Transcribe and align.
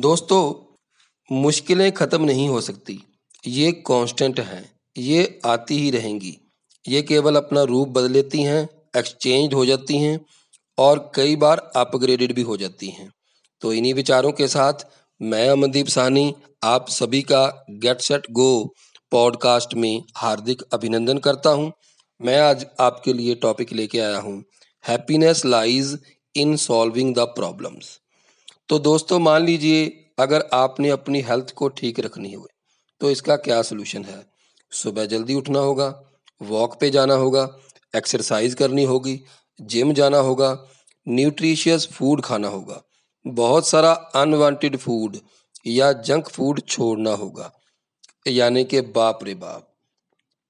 दोस्तों, 0.00 0.74
मुश्किलें 1.32 1.92
ख़त्म 1.92 2.24
नहीं 2.24 2.48
हो 2.48 2.60
सकती। 2.60 2.98
ये 3.46 3.72
कांस्टेंट 3.72 4.40
हैं। 4.40 4.72
ये 4.96 5.40
आती 5.44 5.78
ही 5.78 5.90
रहेंगी। 5.90 6.38
ये 6.88 7.02
केवल 7.02 7.36
अपना 7.36 7.62
रूप 7.62 7.88
बदल 7.88 8.10
लेती 8.10 8.42
हैं 8.42 8.68
एक्सचेंज 8.96 9.54
हो 9.54 9.66
जाती 9.66 9.98
हैं 9.98 10.20
और 10.78 11.12
कई 11.14 11.36
बार 11.36 11.72
अपग्रेडेड 11.76 12.34
भी 12.34 12.42
हो 12.42 12.56
जाती 12.56 12.88
हैं। 12.88 13.12
तो 13.60 13.72
इन्हीं 13.72 13.94
विचारों 13.94 14.32
के 14.32 14.48
साथ 14.48 14.86
मैं 15.22 15.48
अमनदीप 15.48 15.86
साहनी, 15.86 16.34
आप 16.64 16.88
सभी 16.88 17.22
का 17.22 17.66
गेट 17.70 18.00
सेट 18.00 18.30
गो 18.30 18.74
पॉडकास्ट 19.10 19.74
में 19.74 20.02
हार्दिक 20.16 20.62
अभिनंदन 20.62 21.18
करता 21.18 21.50
हूँ। 21.50 21.72
मैं 22.20 22.40
आज 22.40 22.66
आपके 22.80 23.12
लिए 23.12 23.34
टॉपिक 23.34 23.72
लेके 23.72 23.98
आया 23.98 24.18
हूँ। 24.18 24.44
Happiness 24.88 25.44
lies 25.44 25.98
in 26.36 26.56
solving 26.56 27.14
the 27.14 27.18
problems 27.18 28.00
तो 28.68 28.78
दोस्तों 28.78 29.18
मान 29.18 29.44
लीजिए 29.44 29.80
अगर 30.18 30.44
आपने 30.52 30.88
अपनी 30.90 31.20
हेल्थ 31.20 31.50
को 31.50 31.68
ठीक 31.70 31.98
रखनी 32.00 32.32
हो 32.32 32.46
तो 33.00 33.10
इसका 33.10 33.36
क्या 33.36 33.60
सोल्यूशन 33.62 34.04
है? 34.04 34.24
सुबह 34.72 35.06
जल्दी 35.06 35.34
उठना 35.34 35.58
होगा 35.58 35.88
वॉक 36.40 36.78
पे 36.80 36.90
जाना 36.90 37.14
होगा 37.14 37.48
एक्सरसाइज 37.94 38.54
करनी 38.54 38.84
होगी 38.84 39.20
जिम 39.60 39.92
जाना 39.92 40.18
होगा 40.18 40.50
न्यूट्रिशियस 41.06 41.86
फ़ूड 41.92 42.22
खाना 42.22 42.48
होगा, 42.48 42.80
बहुत 43.24 43.68
सारा 43.68 43.92
अनवांटेड 43.92 44.76
फ़ूड 44.76 45.16
या 45.66 45.92
जंक 46.02 46.28
फ़ूड 46.28 46.60
छोड़ना 46.62 47.10
होगा। 47.12 47.52
यानी 48.26 48.64
कि 48.64 48.80
बाप 48.80 49.24
रे 49.24 49.34
बाप 49.36 49.68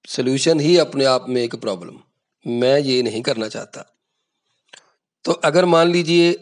सोल्यूशन 0.08 0.60
ही 0.60 0.76
अपने 0.78 1.04
आप 1.06 1.26
में 1.28 1.42
एक 1.42 1.54
प्रॉब्लम 1.56 1.98
मैं 2.46 2.78
ये 2.78 3.02
नहीं 3.02 3.22
करना 3.22 3.48
चाहता। 3.48 3.84
तो 5.24 5.32
अगर 5.44 5.64
मान 5.66 5.88
लीजिए 5.88 6.32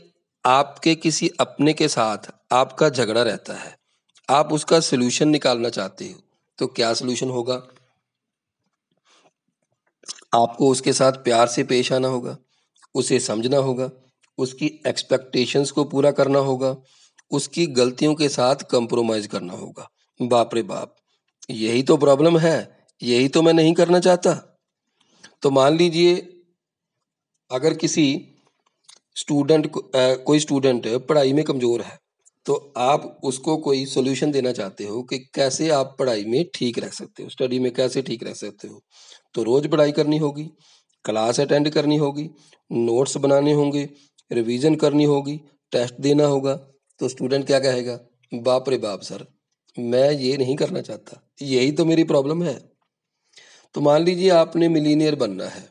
आपके 0.44 0.94
किसी 0.94 1.28
अपने 1.40 1.72
के 1.72 1.88
साथ 1.88 2.30
आपका 2.52 2.88
झगड़ा 2.88 3.22
रहता 3.22 3.54
है। 3.54 3.76
आप 4.28 4.52
उसका 4.52 4.80
सोल्यूशन 4.80 5.28
निकालना 5.28 5.68
चाहते 5.68 6.04
हो 6.04 6.20
तो 6.58 6.66
क्या 6.66 6.92
सोल्यूशन 6.94 7.30
होगा? 7.30 7.54
आपको 10.34 10.70
उसके 10.70 10.92
साथ 10.92 11.12
प्यार 11.12 11.48
से 11.48 11.64
पेश 11.64 11.92
आना 11.92 12.08
होगा, 12.08 12.36
उसे 12.94 13.20
समझना 13.20 13.56
होगा, 13.56 13.90
उसकी 14.38 14.66
एक्सपेक्टेशंस 14.86 15.70
को 15.70 15.84
पूरा 15.84 16.10
करना 16.10 16.38
होगा, 16.38 16.76
उसकी 17.30 17.66
गलतियों 17.66 18.14
के 18.14 18.28
साथ 18.28 18.56
कंप्रोमाइज 18.70 19.26
करना 19.26 19.52
होगा। 19.52 19.88
बाप 20.20 20.54
रे 20.54 20.62
बाप, 20.62 20.96
यही 21.50 21.82
तो 21.82 21.96
प्रॉब्लम 21.96 22.38
है, 22.38 22.86
यही 23.02 23.28
तो 23.28 23.42
मैं 23.42 23.52
नहीं 23.52 23.74
करना 23.74 24.00
चाहता। 24.00 24.34
तो 25.42 25.50
मान 25.50 25.76
लीजिए, 25.76 26.16
अगर 27.50 27.74
किसी 27.74 28.31
स्टूडेंट 29.16 29.70
कोई 29.96 30.38
स्टूडेंट 30.40 30.86
पढ़ाई 31.08 31.32
में 31.32 31.44
कमज़ोर 31.44 31.82
है 31.82 31.98
तो 32.46 32.54
आप 32.78 33.20
उसको 33.24 33.56
कोई 33.56 33.84
सोल्यूशन 33.86 34.30
देना 34.32 34.52
चाहते 34.52 34.84
हो 34.84 35.02
कि 35.02 35.18
कैसे 35.34 35.68
आप 35.70 35.94
पढ़ाई 35.98 36.24
में 36.24 36.44
ठीक 36.54 36.78
रह 36.78 36.88
सकते 36.90 37.22
हो 37.22 37.28
स्टडी 37.28 37.58
में 37.58 37.70
कैसे 37.74 38.02
ठीक 38.02 38.22
रह 38.24 38.32
सकते 38.34 38.68
हो? 38.68 38.80
तो 39.34 39.42
रोज़ 39.42 39.68
पढ़ाई 39.68 39.92
करनी 39.92 40.18
होगी 40.18 40.44
क्लास 41.04 41.40
अटेंड 41.40 41.70
करनी 41.70 41.96
होगी 41.96 42.28
नोट्स 42.70 43.16
बनाने 43.18 43.52
होंगे 43.52 43.88
रिवीजन 44.30 44.74
करनी 44.76 45.04
होगी 45.04 45.36
टेस्ट 45.72 46.00
देना 46.00 46.24
होगा 46.26 46.54
तो 47.00 47.08
स्टूडेंट 47.08 47.46
क्या 47.46 47.58
कहेगा? 47.60 47.98
बाप 48.32 48.68
रे 48.68 48.78
बाप 48.78 49.00
सर 49.02 49.26
मैं 49.76 50.10
ये 50.12 50.36
नहीं 50.36 50.56
करना 50.56 50.80
चाहता, 50.80 51.20
यही 51.42 51.72
तो 51.72 51.84
मेरी 51.84 52.04
प्रॉब्लम 52.04 52.42
है। 52.42 52.58
तो 53.74 53.80
मान 53.80 54.02
लीजिए 54.04 54.28
आपने 54.30 54.68
मिलीनियर 54.70 55.14
बनना 55.16 55.44
है, 55.46 55.64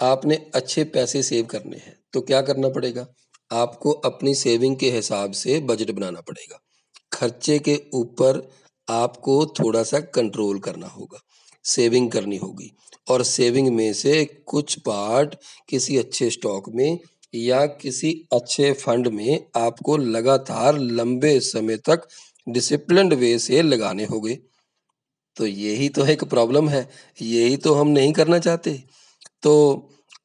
आपने 0.00 0.36
अच्छे 0.54 0.84
पैसे 0.86 1.22
सेव 1.22 1.46
करने 1.46 1.76
हैं 1.76 1.96
तो 2.16 2.20
क्या 2.20 2.40
करना 2.42 2.68
पड़ेगा? 2.68 3.06
आपको 3.52 3.90
अपनी 3.90 4.34
सेविंग 4.34 4.76
के 4.76 4.90
हिसाब 4.90 5.32
से 5.32 5.60
बजट 5.60 5.90
बनाना 5.90 6.20
पड़ेगा। 6.20 6.58
खर्चे 7.12 7.58
के 7.58 7.82
ऊपर 7.94 8.50
आपको 8.88 9.46
थोड़ा 9.46 9.82
सा 9.82 10.00
कंट्रोल 10.00 10.58
करना 10.58 10.86
होगा। 10.86 11.18
सेविंग 11.64 12.10
करनी 12.10 12.36
होगी 12.36 12.70
और 13.10 13.22
सेविंग 13.22 13.68
में 13.68 13.92
से 13.92 14.24
कुछ 14.24 14.78
पार्ट 14.78 15.34
किसी 15.68 15.96
अच्छे 15.96 16.30
स्टॉक 16.30 16.68
में 16.68 16.98
या 17.34 17.66
किसी 17.66 18.28
अच्छे 18.32 18.72
फंड 18.72 19.08
में 19.08 19.44
आपको 19.56 19.96
लगातार 19.96 20.78
लंबे 20.78 21.40
समय 21.40 21.76
तक 21.76 22.08
डिसिप्लिन 22.48 23.12
वे 23.12 23.38
से 23.38 23.62
लगाने 23.62 24.04
होंगे। 24.04 24.38
तो 25.36 25.46
यही 25.46 25.88
तो 25.88 26.06
एक 26.06 26.24
प्रॉब्लम 26.24 26.68
है। 26.68 26.90
यही 27.22 27.56
तो 27.56 27.74
हम 27.74 27.88
नहीं 27.88 28.12
करना 28.12 28.38
चाहते। 28.38 28.82
तो 29.42 29.52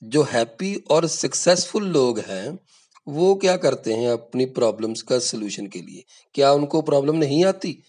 जो 0.04 0.24
हैप्पी 0.24 0.76
और 0.76 1.08
सक्सेसफुल 1.08 1.84
लोग 1.84 2.20
हैं, 2.20 2.60
वो 3.08 3.36
क्या 3.36 3.58
करते 3.58 3.94
हैं 3.94 4.10
अपनी 4.10 4.46
प्रॉब्लम्स 4.46 5.02
का 5.02 5.20
सलूशन 5.20 5.68
के 5.68 5.80
लिए? 5.80 6.04
क्या 6.34 6.52
उनको 6.52 6.82
प्रॉब्लम 6.82 7.16
नहीं 7.16 7.46
आती? 7.46 7.84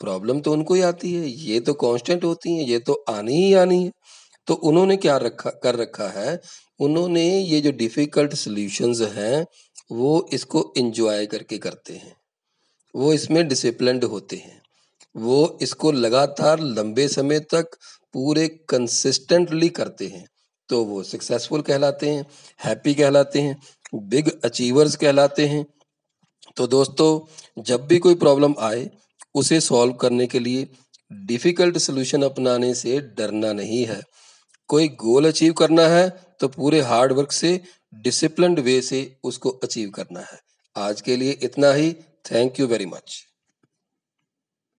प्रॉब्लम 0.00 0.40
तो 0.40 0.52
उनको 0.52 0.74
ही 0.74 0.80
आती 0.80 1.12
है। 1.12 1.28
ये 1.28 1.60
तो 1.60 1.74
कांस्टेंट 1.74 2.24
होती 2.24 2.56
है, 2.56 2.64
ये 2.64 2.78
तो 2.78 3.04
आनी 3.08 3.44
ही 3.44 3.54
आनी 3.54 3.84
है। 3.84 3.92
तो 4.46 4.54
उन्होंने 4.54 4.96
क्या 4.96 5.16
रखा, 5.16 5.50
कर 5.50 5.76
रखा 5.76 6.08
है? 6.08 6.40
उन्होंने 6.80 7.38
ये 7.38 7.60
जो 7.60 7.72
डिफ़िकल्ट 7.72 8.34
सॉल्यूशंस 8.34 9.00
हैं, 9.00 9.46
वो 9.92 10.28
इसको 10.32 10.74
एंजॉय 10.78 11.26
करके 11.26 11.58
करते 11.58 11.92
हैं। 11.92 12.16
वो 12.96 13.12
इसमें 13.12 13.48
डिसिप्लिन 13.48 14.02
होते 14.02 14.36
हैं। 14.36 14.62
वो 15.16 15.58
इसको 15.62 15.92
लगातार 15.92 16.60
लंबे 16.60 17.08
समय 17.08 17.40
तक 17.40 17.66
पूरे 18.12 18.48
कंसिस्टेंटली 18.48 19.68
करते 19.68 20.06
हैं। 20.06 20.26
तो 20.68 20.84
वो 20.84 21.02
सक्सेसफुल 21.02 21.62
कहलाते 21.62 22.10
हैं 22.10 22.26
हैप्पी 22.64 22.94
कहलाते 22.94 23.40
हैं 23.40 23.56
बिग 23.94 24.30
अचीवर्स 24.44 24.96
कहलाते 24.96 25.46
हैं। 25.46 25.64
तो 26.56 26.66
दोस्तों, 26.66 27.62
जब 27.62 27.86
भी 27.86 27.98
कोई 27.98 28.14
प्रॉब्लम 28.14 28.54
आए, 28.60 28.90
उसे 29.34 29.60
सॉल्व 29.60 29.92
करने 29.92 30.26
के 30.26 30.38
लिए 30.38 30.68
डिफ़िकल्ट 31.10 31.78
सोल्यूशन 31.78 32.22
अपनाने 32.22 32.74
से 32.74 32.98
डरना 33.18 33.52
नहीं 33.52 33.84
है। 33.86 34.00
कोई 34.68 34.88
गोल 35.00 35.28
अचीव 35.28 35.52
करना 35.52 35.86
है 35.88 36.08
तो 36.40 36.48
पूरे 36.48 36.80
हार्ड 36.80 37.12
वर्क 37.12 37.32
से 37.32 37.60
डिसिप्लिन 37.94 38.54
वे 38.58 38.80
से 38.82 39.00
उसको 39.24 39.50
अचीव 39.50 39.90
करना 39.90 40.20
है। 40.20 40.38
आज 40.76 41.00
के 41.00 41.16
लिए 41.16 41.38
इतना 41.42 41.72
ही। 41.72 41.92
Thank 42.32 42.60
you 42.60 42.66
very 42.66 42.86
much 42.86 43.22